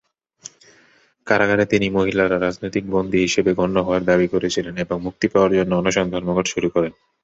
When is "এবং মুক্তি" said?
4.77-5.27